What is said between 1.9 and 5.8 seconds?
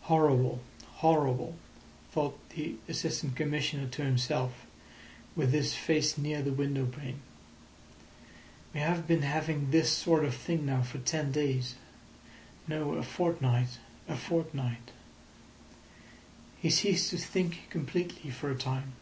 thought the Assistant Commissioner to himself, with his